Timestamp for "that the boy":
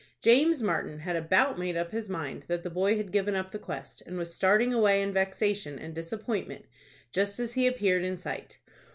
2.47-2.97